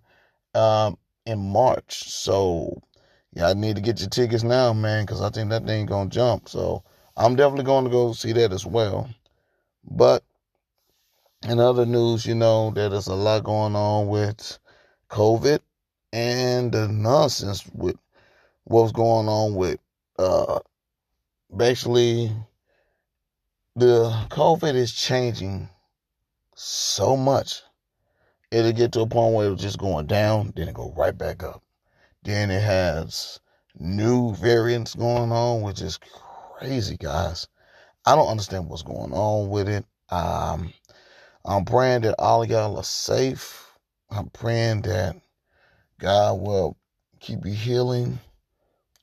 um, 0.54 0.98
in 1.26 1.40
March. 1.40 2.04
So 2.04 2.82
I 3.42 3.54
need 3.56 3.78
to 3.78 3.82
get 3.82 4.00
your 4.00 4.10
tickets 4.10 4.44
now, 4.44 4.74
man, 4.74 5.06
because 5.06 5.22
I 5.22 5.30
think 5.32 5.50
that 5.50 5.66
thing 5.66 5.88
gonna 5.88 6.10
jump. 6.10 6.50
So 6.50 6.84
I'm 7.18 7.36
definitely 7.36 7.66
going 7.66 7.86
to 7.86 7.92
go 7.92 8.14
see 8.14 8.34
that 8.34 8.52
as 8.52 8.66
well. 8.66 9.10
But 9.84 10.24
in 11.48 11.60
other 11.60 11.86
news, 11.86 12.26
you 12.26 12.36
know, 12.36 12.72
that 12.72 12.90
there's 12.90 13.08
a 13.08 13.16
lot 13.16 13.44
going 13.44 13.76
on 13.76 14.08
with 14.08 14.60
COVID 15.10 15.60
and 16.14 16.72
the 16.72 16.88
nonsense 16.88 17.66
with 17.74 17.98
what's 18.66 18.92
going 18.92 19.28
on 19.28 19.56
with 19.56 19.80
uh 20.20 20.60
basically 21.56 22.32
the 23.76 24.10
COVID 24.30 24.76
is 24.76 24.94
changing 24.94 25.70
so 26.56 27.16
much. 27.16 27.62
It'll 28.52 28.74
get 28.74 28.92
to 28.94 29.02
a 29.02 29.08
point 29.08 29.34
where 29.34 29.52
it's 29.52 29.62
just 29.62 29.78
going 29.78 30.08
down, 30.08 30.52
then 30.56 30.68
it 30.68 30.74
go 30.74 30.94
right 30.98 31.18
back 31.18 31.44
up. 31.44 31.64
Then 32.24 32.52
it 32.52 32.62
has 32.62 33.40
new 33.80 34.36
variants 34.36 34.94
going 34.94 35.32
on, 35.32 35.62
which 35.62 35.82
is 35.82 36.00
crazy, 36.62 36.96
guys. 36.96 37.48
I 38.06 38.16
don't 38.16 38.28
understand 38.28 38.70
what's 38.70 38.84
going 38.84 39.14
on 39.14 39.50
with 39.50 39.68
it. 39.68 39.84
Um, 40.10 40.72
I'm 41.44 41.66
praying 41.66 42.02
that 42.02 42.16
all 42.20 42.44
of 42.44 42.50
y'all 42.52 42.78
are 42.78 42.84
safe. 42.84 43.68
I'm 44.12 44.30
praying 44.30 44.84
that 44.84 45.16
God 46.00 46.40
will 46.40 46.78
keep 47.20 47.46
you 47.46 47.54
healing. 47.54 48.20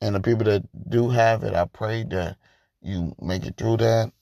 And 0.00 0.14
the 0.14 0.20
people 0.20 0.44
that 0.44 0.62
do 0.88 1.08
have 1.08 1.42
it, 1.42 1.54
I 1.54 1.64
pray 1.64 2.04
that 2.10 2.36
you 2.80 3.16
make 3.20 3.44
it 3.44 3.56
through 3.56 3.78
that. 3.78 4.12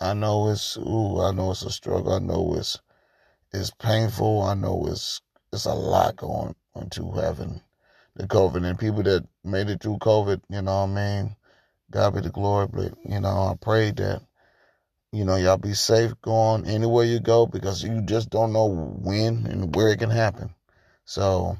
I 0.00 0.14
know 0.14 0.48
it's 0.50 0.76
ooh, 0.76 1.20
I 1.20 1.32
know 1.32 1.50
it's 1.50 1.62
a 1.62 1.70
struggle. 1.70 2.12
I 2.12 2.20
know 2.20 2.54
it's 2.56 2.78
it's 3.52 3.72
painful. 3.72 4.42
I 4.42 4.54
know 4.54 4.86
it's 4.86 5.20
it's 5.52 5.64
a 5.64 5.74
lot 5.74 6.16
going 6.16 6.54
into 6.76 7.10
having 7.10 7.62
the 8.14 8.28
COVID 8.28 8.64
and 8.64 8.78
people 8.78 9.02
that 9.02 9.26
made 9.42 9.68
it 9.68 9.82
through 9.82 9.98
COVID, 9.98 10.40
you 10.48 10.62
know 10.62 10.84
what 10.84 10.90
I 10.90 11.22
mean? 11.22 11.36
God 11.90 12.14
be 12.14 12.20
the 12.20 12.30
glory. 12.30 12.68
But 12.72 12.94
you 13.08 13.20
know, 13.20 13.28
I 13.28 13.54
pray 13.60 13.90
that 13.92 14.22
you 15.12 15.24
know 15.24 15.36
y'all 15.36 15.56
be 15.58 15.74
safe 15.74 16.12
going 16.22 16.66
anywhere 16.66 17.04
you 17.04 17.20
go 17.20 17.46
because 17.46 17.82
you 17.82 18.02
just 18.02 18.30
don't 18.30 18.52
know 18.52 18.66
when 18.66 19.46
and 19.46 19.74
where 19.74 19.88
it 19.88 19.98
can 19.98 20.10
happen. 20.10 20.54
So 21.04 21.58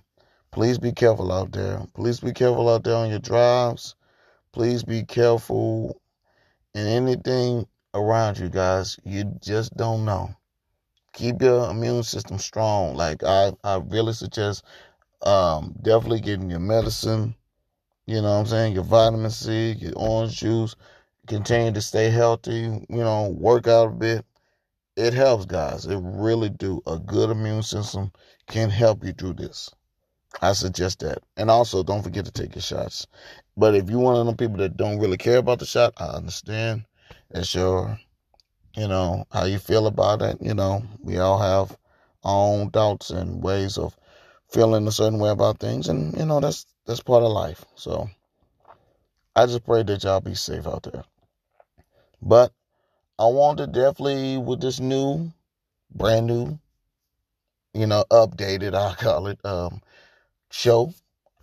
please 0.50 0.78
be 0.78 0.92
careful 0.92 1.32
out 1.32 1.52
there. 1.52 1.82
Please 1.94 2.20
be 2.20 2.32
careful 2.32 2.68
out 2.68 2.84
there 2.84 2.96
on 2.96 3.10
your 3.10 3.18
drives. 3.18 3.96
Please 4.52 4.82
be 4.82 5.04
careful 5.04 6.00
in 6.74 6.86
anything 6.86 7.66
around 7.94 8.38
you 8.38 8.48
guys. 8.48 8.98
You 9.04 9.24
just 9.42 9.76
don't 9.76 10.04
know. 10.04 10.34
Keep 11.12 11.42
your 11.42 11.70
immune 11.70 12.02
system 12.04 12.38
strong. 12.38 12.94
Like 12.94 13.24
I, 13.24 13.52
I 13.64 13.76
really 13.76 14.12
suggest 14.12 14.64
um, 15.22 15.74
definitely 15.82 16.20
getting 16.20 16.50
your 16.50 16.60
medicine. 16.60 17.34
You 18.10 18.20
know 18.22 18.32
what 18.32 18.40
I'm 18.40 18.46
saying? 18.46 18.74
Your 18.74 18.82
vitamin 18.82 19.30
C, 19.30 19.70
your 19.78 19.92
orange 19.94 20.36
juice. 20.36 20.74
Continue 21.28 21.70
to 21.70 21.80
stay 21.80 22.10
healthy. 22.10 22.62
You 22.62 22.84
know, 22.88 23.28
work 23.28 23.68
out 23.68 23.86
a 23.86 23.92
bit. 23.92 24.26
It 24.96 25.14
helps, 25.14 25.46
guys. 25.46 25.86
It 25.86 26.00
really 26.02 26.48
do. 26.48 26.82
A 26.88 26.98
good 26.98 27.30
immune 27.30 27.62
system 27.62 28.10
can 28.48 28.68
help 28.68 29.04
you 29.04 29.12
through 29.12 29.34
this. 29.34 29.70
I 30.42 30.54
suggest 30.54 30.98
that. 31.00 31.18
And 31.36 31.52
also, 31.52 31.84
don't 31.84 32.02
forget 32.02 32.24
to 32.24 32.32
take 32.32 32.56
your 32.56 32.62
shots. 32.62 33.06
But 33.56 33.76
if 33.76 33.88
you're 33.88 34.00
one 34.00 34.16
of 34.16 34.26
them 34.26 34.36
people 34.36 34.56
that 34.56 34.76
don't 34.76 34.98
really 34.98 35.16
care 35.16 35.38
about 35.38 35.60
the 35.60 35.66
shot, 35.66 35.94
I 35.98 36.06
understand. 36.06 36.86
It's 37.30 37.54
your, 37.54 37.96
you 38.76 38.88
know, 38.88 39.24
how 39.30 39.44
you 39.44 39.60
feel 39.60 39.86
about 39.86 40.20
it. 40.20 40.36
You 40.40 40.54
know, 40.54 40.82
we 41.00 41.18
all 41.18 41.38
have 41.38 41.78
our 42.24 42.48
own 42.48 42.70
doubts 42.70 43.10
and 43.10 43.40
ways 43.40 43.78
of 43.78 43.96
feeling 44.50 44.86
a 44.86 44.92
certain 44.92 45.18
way 45.18 45.30
about 45.30 45.60
things, 45.60 45.88
and 45.88 46.16
you 46.16 46.26
know, 46.26 46.40
that's 46.40 46.66
that's 46.86 47.02
part 47.02 47.22
of 47.22 47.32
life. 47.32 47.64
So 47.76 48.10
I 49.36 49.46
just 49.46 49.64
pray 49.64 49.82
that 49.84 50.04
y'all 50.04 50.20
be 50.20 50.34
safe 50.34 50.66
out 50.66 50.84
there. 50.84 51.04
But 52.22 52.52
I 53.18 53.26
want 53.26 53.58
to 53.58 53.66
definitely 53.66 54.38
with 54.38 54.60
this 54.60 54.80
new, 54.80 55.32
brand 55.94 56.26
new, 56.26 56.58
you 57.74 57.86
know, 57.86 58.04
updated, 58.10 58.74
I 58.74 58.94
call 58.94 59.28
it, 59.28 59.38
um, 59.44 59.80
show. 60.50 60.92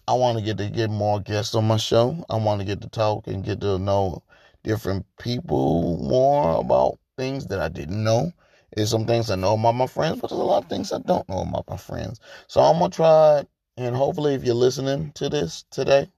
I 0.08 0.14
want 0.14 0.38
to 0.38 0.44
get 0.44 0.58
to 0.60 0.70
get 0.70 0.90
more 0.90 1.20
guests 1.20 1.56
on 1.56 1.66
my 1.68 1.78
show. 1.78 2.24
I 2.30 2.38
want 2.38 2.62
to 2.62 2.66
get 2.66 2.82
to 2.82 2.90
talk 2.90 3.28
and 3.28 3.44
get 3.44 3.62
to 3.62 3.78
know 3.80 4.24
different 4.64 5.06
people 5.20 5.98
more 6.02 6.60
about 6.60 7.00
things 7.18 7.48
that 7.48 7.60
I 7.60 7.70
didn't 7.70 8.04
know. 8.04 8.32
There's 8.76 8.90
some 8.92 9.06
things 9.06 9.32
I 9.32 9.36
know 9.36 9.54
about 9.54 9.76
my 9.76 9.88
friends, 9.88 10.20
but 10.20 10.30
there's 10.30 10.42
a 10.42 10.44
lot 10.44 10.64
of 10.64 10.70
things 10.70 10.92
I 10.92 11.00
don't 11.00 11.28
know 11.30 11.40
about 11.40 11.70
my 11.70 11.78
friends. 11.78 12.20
So 12.48 12.62
I'm 12.62 12.80
gonna 12.80 12.90
try, 12.92 13.46
and 13.78 13.96
hopefully, 13.96 14.34
if 14.36 14.44
you're 14.44 14.56
listening 14.56 15.12
to 15.14 15.30
this 15.30 15.64
today, 15.72 16.12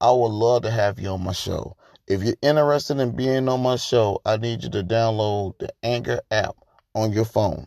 I 0.00 0.10
would 0.10 0.32
love 0.32 0.62
to 0.62 0.70
have 0.70 0.98
you 0.98 1.10
on 1.10 1.22
my 1.22 1.32
show. 1.32 1.76
If 2.08 2.22
you're 2.22 2.36
interested 2.42 2.98
in 2.98 3.14
being 3.14 3.48
on 3.48 3.62
my 3.62 3.76
show, 3.76 4.20
I 4.24 4.36
need 4.38 4.64
you 4.64 4.70
to 4.70 4.82
download 4.82 5.58
the 5.58 5.72
Anchor 5.82 6.20
app 6.30 6.56
on 6.94 7.12
your 7.12 7.24
phone. 7.24 7.66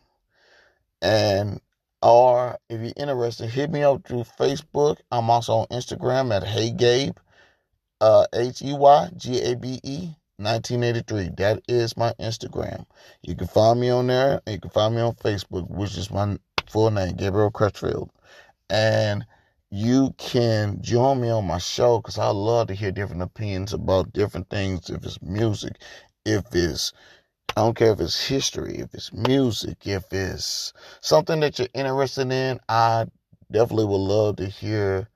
And 1.01 1.62
or 2.01 2.58
if 2.70 2.82
you're 2.82 2.94
interested, 2.98 3.50
hit 3.50 3.72
me 3.72 3.84
up 3.84 4.08
through 4.08 4.25
Facebook. 4.39 4.98
I'm 5.12 5.29
also 5.29 5.53
on 5.53 5.67
Instagram 5.67 6.36
at 6.36 6.44
Hey 6.44 6.72
Gabe, 6.72 7.17
uh, 8.01 8.25
H 8.34 8.62
E 8.63 8.74
Y 8.74 9.10
G 9.15 9.41
A 9.41 9.55
B 9.55 9.79
E 9.84 10.10
1983. 10.37 11.29
That 11.37 11.61
is 11.67 11.95
my 11.97 12.13
Instagram. 12.19 12.85
You 13.21 13.35
can 13.35 13.47
find 13.47 13.79
me 13.79 13.89
on 13.89 14.07
there. 14.07 14.41
You 14.47 14.59
can 14.59 14.69
find 14.69 14.95
me 14.95 15.01
on 15.01 15.15
Facebook, 15.15 15.69
which 15.69 15.97
is 15.97 16.11
my 16.11 16.37
full 16.69 16.91
name, 16.91 17.15
Gabriel 17.15 17.51
Crutchfield. 17.51 18.09
And 18.69 19.25
you 19.69 20.13
can 20.17 20.81
join 20.81 21.21
me 21.21 21.29
on 21.29 21.45
my 21.45 21.57
show 21.57 21.99
because 21.99 22.17
I 22.17 22.27
love 22.29 22.67
to 22.67 22.73
hear 22.73 22.91
different 22.91 23.21
opinions 23.21 23.73
about 23.73 24.13
different 24.13 24.49
things. 24.49 24.89
If 24.89 25.03
it's 25.03 25.21
music, 25.21 25.77
if 26.25 26.43
it's 26.53 26.93
I 27.57 27.61
don't 27.61 27.75
care 27.75 27.93
if 27.93 27.99
it's 28.01 28.27
history, 28.27 28.79
if 28.79 28.93
it's 28.93 29.13
music, 29.13 29.87
if 29.87 30.11
it's 30.11 30.73
something 31.01 31.39
that 31.39 31.57
you're 31.57 31.69
interested 31.73 32.31
in, 32.31 32.59
I 32.67 33.05
definitely 33.51 33.85
would 33.85 33.97
love 33.97 34.35
to 34.37 34.47
hear 34.47 35.07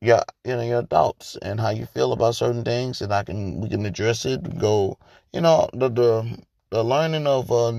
your 0.00 0.22
you 0.44 0.56
know 0.56 0.62
your 0.62 0.82
thoughts 0.84 1.36
and 1.42 1.60
how 1.60 1.70
you 1.70 1.86
feel 1.86 2.12
about 2.12 2.34
certain 2.36 2.64
things, 2.64 3.00
and 3.02 3.12
I 3.12 3.24
can 3.24 3.60
we 3.60 3.68
can 3.68 3.86
address 3.86 4.24
it. 4.26 4.58
Go, 4.58 4.98
you 5.32 5.40
know, 5.40 5.68
the 5.72 5.88
the 5.88 6.38
the 6.70 6.84
learning 6.84 7.26
of 7.26 7.50
uh, 7.52 7.72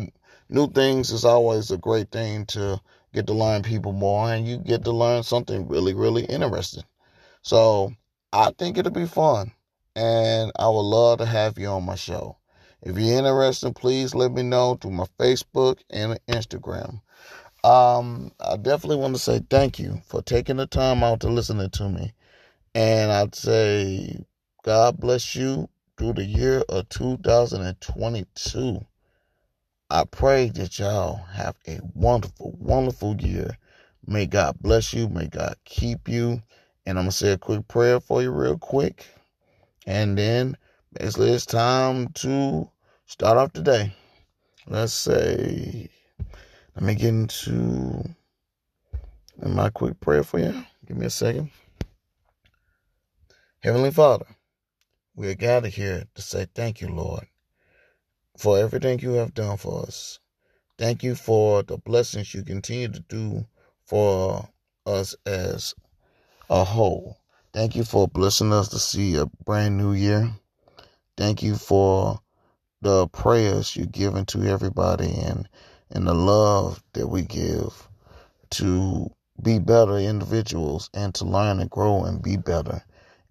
new 0.50 0.68
things 0.72 1.12
is 1.12 1.26
always 1.26 1.72
a 1.72 1.78
great 1.78 2.12
thing 2.12 2.46
to 2.48 2.82
get 3.14 3.28
to 3.28 3.34
learn 3.34 3.64
people 3.64 3.94
more, 3.94 4.32
and 4.34 4.48
you 4.48 4.58
get 4.58 4.84
to 4.86 4.92
learn 4.92 5.24
something 5.24 5.68
really 5.68 5.94
really 5.94 6.26
interesting. 6.26 6.84
So 7.42 7.94
I 8.34 8.52
think 8.58 8.78
it'll 8.78 8.92
be 8.92 9.08
fun, 9.08 9.52
and 9.96 10.52
I 10.58 10.68
would 10.70 10.82
love 10.82 11.20
to 11.20 11.26
have 11.26 11.58
you 11.58 11.68
on 11.68 11.84
my 11.86 11.96
show. 11.96 12.38
If 12.82 12.98
you're 12.98 13.18
interested, 13.18 13.76
please 13.76 14.16
let 14.16 14.32
me 14.32 14.44
know 14.44 14.76
through 14.76 14.92
my 14.92 15.06
Facebook 15.20 15.80
and 15.90 16.20
Instagram. 16.30 17.02
Um, 17.64 18.32
I 18.40 18.56
definitely 18.58 18.98
want 18.98 19.16
to 19.16 19.22
say 19.22 19.42
thank 19.50 19.80
you 19.80 20.02
for 20.06 20.22
taking 20.22 20.58
the 20.58 20.68
time 20.68 21.04
out 21.04 21.20
to 21.22 21.30
listen 21.30 21.70
to 21.70 21.90
me. 21.90 22.14
And 22.74 23.12
I'd 23.12 23.36
say 23.36 24.24
God 24.64 25.00
bless 25.00 25.36
you 25.36 25.70
through 25.98 26.14
the 26.14 26.26
year 26.26 26.64
of 26.70 26.88
2022. 26.90 28.86
I 29.92 30.04
pray 30.06 30.50
that 30.50 30.78
y'all 30.80 31.18
have 31.34 31.56
a 31.68 31.80
wonderful, 31.94 32.56
wonderful 32.60 33.16
year. 33.18 33.58
May 34.06 34.28
God 34.28 34.58
bless 34.62 34.94
you. 34.94 35.10
May 35.10 35.28
God 35.28 35.56
keep 35.66 36.08
you. 36.08 36.42
And 36.86 36.98
I'm 36.98 37.06
going 37.06 37.12
to 37.12 37.18
say 37.18 37.32
a 37.34 37.38
quick 37.38 37.68
prayer 37.68 38.00
for 38.00 38.22
you, 38.22 38.32
real 38.32 38.58
quick. 38.58 39.08
And 39.86 40.18
then 40.18 40.58
basically 40.94 41.32
it's 41.32 41.46
time 41.46 42.10
to 42.16 42.70
start 43.06 43.38
off 43.38 43.54
the 43.54 43.62
day. 43.62 43.96
Let's 44.68 44.94
say, 44.94 45.90
let 46.80 46.86
me 46.86 46.96
get 46.96 47.10
into 47.10 48.16
my 49.38 49.70
quick 49.70 50.00
prayer 50.00 50.24
for 50.24 50.40
you. 50.40 50.64
Give 50.88 50.96
me 50.96 51.08
a 51.08 51.10
second. 51.10 51.52
Heavenly 53.60 53.92
Father, 53.92 54.26
we 55.14 55.28
are 55.28 55.36
gathered 55.36 55.74
here 55.74 56.06
to 56.16 56.22
say 56.22 56.48
thank 56.56 56.80
you, 56.80 56.88
Lord, 56.88 57.28
for 58.38 58.58
everything 58.58 59.00
you 59.00 59.12
have 59.16 59.34
done 59.34 59.58
for 59.58 59.82
us. 59.84 60.20
Thank 60.78 61.04
you 61.04 61.16
for 61.16 61.64
the 61.64 61.78
blessings 61.78 62.34
you 62.34 62.44
continue 62.44 62.88
to 62.88 63.02
do 63.02 63.46
for 63.84 64.48
us 64.86 65.18
as 65.26 65.76
a 66.50 66.64
whole. 66.64 67.18
Thank 67.52 67.76
you 67.76 67.84
for 67.84 68.08
blessing 68.08 68.54
us 68.54 68.70
to 68.70 68.80
see 68.80 69.18
a 69.18 69.26
brand 69.26 69.76
new 69.76 69.92
year. 69.92 70.32
Thank 71.18 71.44
you 71.44 71.58
for 71.58 72.22
the 72.82 73.10
prayers 73.10 73.76
you 73.76 73.86
give 73.86 74.26
to 74.28 74.44
everybody 74.44 75.12
and 75.12 75.50
and 75.92 76.08
the 76.08 76.14
love 76.14 76.84
that 76.94 77.08
we 77.08 77.22
give 77.22 77.88
to 78.52 79.10
be 79.42 79.60
better 79.60 79.98
individuals 79.98 80.90
and 80.94 81.14
to 81.16 81.26
learn 81.26 81.60
and 81.60 81.70
grow 81.70 82.04
and 82.04 82.22
be 82.22 82.38
better 82.38 82.84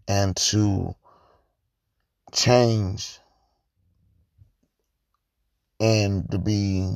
and 0.06 0.34
to 0.36 0.94
change 2.32 3.18
and 5.80 6.30
to 6.30 6.38
be 6.38 6.88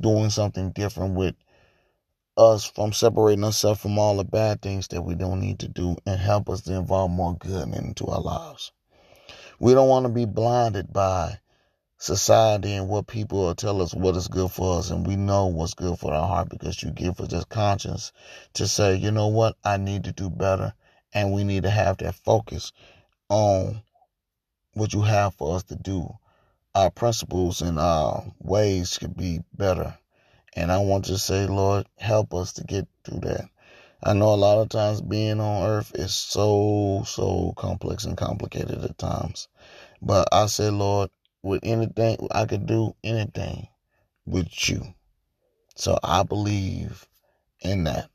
doing 0.00 0.30
something 0.30 0.70
different 0.72 1.14
with 1.14 1.34
us 2.36 2.64
from 2.64 2.92
separating 2.92 3.44
ourselves 3.44 3.80
from 3.80 3.98
all 3.98 4.16
the 4.16 4.24
bad 4.24 4.62
things 4.62 4.88
that 4.88 5.02
we 5.02 5.14
don't 5.14 5.40
need 5.40 5.58
to 5.58 5.68
do 5.68 5.96
and 6.06 6.18
help 6.18 6.48
us 6.48 6.62
to 6.62 6.74
involve 6.74 7.10
more 7.10 7.36
good 7.36 7.68
into 7.74 8.06
our 8.06 8.20
lives. 8.20 8.72
We 9.58 9.74
don't 9.74 9.88
want 9.88 10.06
to 10.06 10.12
be 10.12 10.24
blinded 10.24 10.92
by 10.92 11.38
society 12.00 12.72
and 12.72 12.88
what 12.88 13.06
people 13.06 13.42
will 13.42 13.54
tell 13.54 13.82
us 13.82 13.94
what 13.94 14.16
is 14.16 14.26
good 14.26 14.50
for 14.50 14.78
us 14.78 14.90
and 14.90 15.06
we 15.06 15.16
know 15.16 15.46
what's 15.46 15.74
good 15.74 15.98
for 15.98 16.14
our 16.14 16.26
heart 16.26 16.48
because 16.48 16.82
you 16.82 16.90
give 16.90 17.20
us 17.20 17.28
this 17.28 17.44
conscience 17.44 18.10
to 18.54 18.66
say, 18.66 18.96
you 18.96 19.10
know 19.10 19.28
what, 19.28 19.54
I 19.62 19.76
need 19.76 20.04
to 20.04 20.12
do 20.12 20.30
better 20.30 20.72
and 21.12 21.32
we 21.32 21.44
need 21.44 21.64
to 21.64 21.70
have 21.70 21.98
that 21.98 22.14
focus 22.14 22.72
on 23.28 23.82
what 24.72 24.94
you 24.94 25.02
have 25.02 25.34
for 25.34 25.56
us 25.56 25.64
to 25.64 25.76
do. 25.76 26.08
Our 26.74 26.90
principles 26.90 27.60
and 27.60 27.78
our 27.78 28.24
ways 28.38 28.96
could 28.96 29.14
be 29.14 29.40
better. 29.52 29.98
And 30.56 30.72
I 30.72 30.78
want 30.78 31.04
to 31.06 31.18
say, 31.18 31.46
Lord, 31.46 31.86
help 31.98 32.32
us 32.32 32.54
to 32.54 32.64
get 32.64 32.88
through 33.04 33.20
that. 33.20 33.44
I 34.02 34.14
know 34.14 34.32
a 34.32 34.36
lot 34.36 34.62
of 34.62 34.70
times 34.70 35.02
being 35.02 35.38
on 35.38 35.68
earth 35.68 35.92
is 35.94 36.14
so, 36.14 37.02
so 37.06 37.52
complex 37.58 38.06
and 38.06 38.16
complicated 38.16 38.82
at 38.82 38.96
times. 38.96 39.48
But 40.00 40.28
I 40.32 40.46
say, 40.46 40.70
Lord, 40.70 41.10
with 41.42 41.60
anything, 41.62 42.28
I 42.30 42.44
could 42.46 42.66
do 42.66 42.94
anything 43.02 43.68
with 44.26 44.68
you. 44.68 44.82
So 45.76 45.98
I 46.02 46.22
believe 46.22 47.08
in 47.60 47.84
that. 47.84 48.10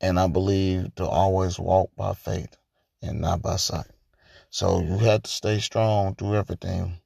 And 0.00 0.20
I 0.20 0.28
believe 0.28 0.94
to 0.96 1.06
always 1.06 1.58
walk 1.58 1.90
by 1.96 2.14
faith 2.14 2.56
and 3.02 3.20
not 3.20 3.42
by 3.42 3.56
sight. 3.56 3.90
So 4.50 4.80
you 4.80 4.98
have 4.98 5.22
to 5.22 5.30
stay 5.30 5.58
strong 5.58 6.14
through 6.14 6.36
everything. 6.36 6.98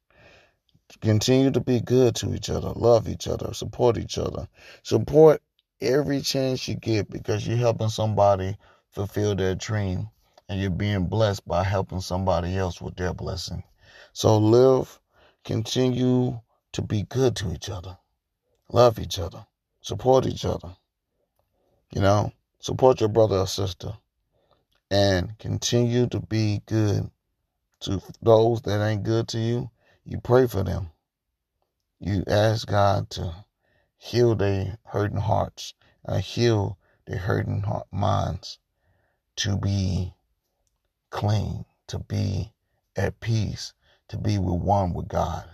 Continue 1.00 1.50
to 1.52 1.61
be 1.61 1.81
good 1.81 2.14
to 2.17 2.35
each 2.35 2.50
other, 2.50 2.71
love 2.71 3.09
each 3.09 3.26
other, 3.26 3.55
support 3.55 3.97
each 3.97 4.19
other. 4.19 4.47
Support 4.83 5.43
every 5.81 6.21
chance 6.21 6.69
you 6.69 6.75
get 6.75 7.11
because 7.11 7.47
you're 7.47 7.57
helping 7.57 7.88
somebody 7.88 8.57
fulfill 8.91 9.35
their 9.35 9.55
dream 9.55 10.11
and 10.49 10.61
you're 10.61 10.71
being 10.71 11.07
blessed 11.07 11.47
by 11.49 11.64
helping 11.64 12.00
somebody 12.00 12.57
else 12.57 12.81
with 12.81 12.95
their 12.97 13.14
blessing. 13.14 13.62
So 14.12 14.37
live, 14.38 15.00
continue 15.44 16.40
to 16.72 16.82
be 16.82 17.02
good 17.02 17.37
to 17.37 17.52
each 17.52 17.68
other, 17.68 17.99
love 18.70 18.99
each 18.99 19.18
other, 19.18 19.46
support 19.80 20.26
each 20.26 20.45
other. 20.45 20.76
You 21.95 22.00
know, 22.00 22.32
support 22.60 23.00
your 23.00 23.08
brother 23.08 23.38
or 23.38 23.47
sister 23.47 23.95
and 24.90 25.38
continue 25.38 26.06
to 26.06 26.21
be 26.21 26.62
good 26.67 27.10
to 27.80 28.02
those 28.21 28.60
that 28.62 28.86
ain't 28.86 29.02
good 29.02 29.26
to 29.28 29.38
you, 29.38 29.71
you 30.04 30.21
pray 30.21 30.47
for 30.47 30.62
them. 30.62 30.90
You 31.99 32.25
ask 32.26 32.69
God 32.69 33.08
to 33.10 33.34
heal 33.97 34.34
their 34.34 34.78
hurting 34.84 35.21
hearts 35.21 35.75
and 36.04 36.23
heal 36.23 36.78
their 37.06 37.19
hurting 37.19 37.62
heart, 37.62 37.86
minds 37.90 38.58
to 39.36 39.56
be 39.56 40.14
clean, 41.10 41.64
to 41.88 41.99
be 41.99 42.52
at 42.97 43.19
peace, 43.21 43.73
to 44.12 44.18
be 44.18 44.38
with 44.38 44.62
one 44.62 44.94
with 44.94 45.08
God. 45.08 45.44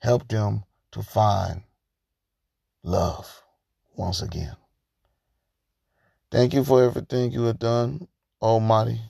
Help 0.00 0.26
them 0.26 0.64
to 0.92 1.02
find 1.02 1.62
love 2.82 3.42
once 3.94 4.22
again. 4.22 4.56
Thank 6.32 6.54
you 6.54 6.64
for 6.64 6.82
everything 6.82 7.30
you 7.30 7.44
have 7.44 7.58
done, 7.58 8.08
Almighty 8.42 9.00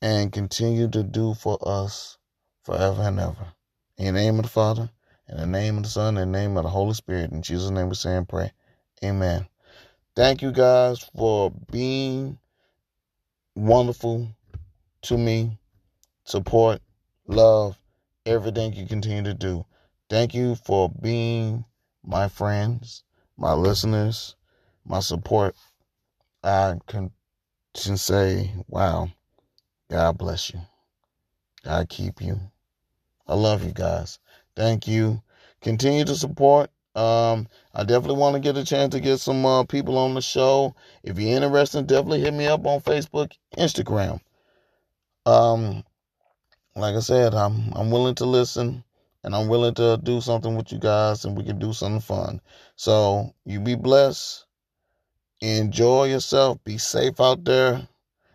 and 0.00 0.32
continue 0.32 0.88
to 0.88 1.02
do 1.02 1.34
for 1.34 1.58
us 1.62 2.18
forever 2.62 3.02
and 3.02 3.18
ever. 3.18 3.52
In 3.96 4.14
the 4.14 4.20
name 4.20 4.38
of 4.38 4.44
the 4.44 4.50
Father, 4.50 4.90
in 5.28 5.36
the 5.38 5.46
name 5.46 5.76
of 5.76 5.82
the 5.82 5.88
Son, 5.88 6.16
in 6.16 6.30
the 6.30 6.38
name 6.38 6.56
of 6.56 6.62
the 6.62 6.68
Holy 6.68 6.94
Spirit. 6.94 7.32
In 7.32 7.42
Jesus' 7.42 7.70
name 7.70 7.88
we 7.88 7.94
say 7.94 8.16
and 8.16 8.28
pray. 8.28 8.52
Amen. 9.04 9.46
Thank 10.14 10.42
you 10.42 10.52
guys 10.52 11.00
for 11.16 11.50
being 11.70 12.38
wonderful 13.54 14.28
to 15.02 15.18
me. 15.18 15.58
Support, 16.24 16.80
love, 17.28 17.78
everything 18.26 18.72
you 18.72 18.86
continue 18.86 19.22
to 19.22 19.34
do. 19.34 19.64
Thank 20.10 20.34
you 20.34 20.56
for 20.56 20.88
being 20.88 21.64
my 22.04 22.28
friends, 22.28 23.04
my 23.36 23.52
listeners, 23.52 24.34
my 24.84 25.00
support. 25.00 25.54
I 26.42 26.76
can, 26.86 27.10
can 27.74 27.96
say, 27.96 28.50
wow, 28.66 29.10
God 29.90 30.18
bless 30.18 30.50
you. 30.52 30.60
God 31.64 31.88
keep 31.88 32.22
you. 32.22 32.40
I 33.26 33.34
love 33.34 33.62
you 33.62 33.72
guys. 33.72 34.18
Thank 34.56 34.88
you. 34.88 35.22
Continue 35.60 36.04
to 36.06 36.14
support. 36.14 36.70
Um, 36.94 37.46
I 37.74 37.84
definitely 37.84 38.16
want 38.16 38.34
to 38.34 38.40
get 38.40 38.56
a 38.56 38.64
chance 38.64 38.92
to 38.92 39.00
get 39.00 39.18
some 39.18 39.44
uh, 39.44 39.64
people 39.64 39.98
on 39.98 40.14
the 40.14 40.22
show. 40.22 40.74
If 41.02 41.18
you're 41.18 41.36
interested, 41.36 41.86
definitely 41.86 42.22
hit 42.22 42.32
me 42.32 42.46
up 42.46 42.66
on 42.66 42.80
Facebook, 42.80 43.32
Instagram. 43.56 44.20
Um, 45.26 45.84
like 46.80 46.94
I 46.94 47.00
said, 47.00 47.34
I'm 47.34 47.72
I'm 47.74 47.90
willing 47.90 48.14
to 48.16 48.24
listen 48.24 48.84
and 49.24 49.34
I'm 49.34 49.48
willing 49.48 49.74
to 49.74 49.98
do 50.02 50.20
something 50.20 50.56
with 50.56 50.72
you 50.72 50.78
guys 50.78 51.24
and 51.24 51.36
we 51.36 51.44
can 51.44 51.58
do 51.58 51.72
something 51.72 52.00
fun. 52.00 52.40
So 52.76 53.34
you 53.44 53.60
be 53.60 53.74
blessed. 53.74 54.46
Enjoy 55.40 56.06
yourself. 56.06 56.62
Be 56.64 56.78
safe 56.78 57.20
out 57.20 57.44
there 57.44 57.86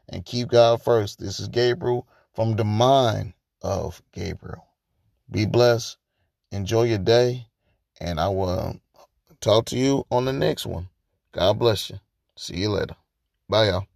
and 0.09 0.25
keep 0.25 0.49
God 0.49 0.81
first. 0.81 1.19
This 1.19 1.39
is 1.39 1.47
Gabriel 1.47 2.07
from 2.33 2.55
the 2.55 2.63
mind 2.63 3.33
of 3.61 4.01
Gabriel. 4.13 4.65
Be 5.29 5.45
blessed. 5.45 5.97
Enjoy 6.51 6.83
your 6.83 6.99
day. 6.99 7.47
And 7.99 8.19
I 8.19 8.27
will 8.27 8.79
talk 9.41 9.65
to 9.65 9.77
you 9.77 10.05
on 10.11 10.25
the 10.25 10.33
next 10.33 10.65
one. 10.65 10.89
God 11.31 11.59
bless 11.59 11.89
you. 11.89 11.99
See 12.35 12.57
you 12.57 12.69
later. 12.69 12.95
Bye, 13.49 13.69
y'all. 13.69 13.87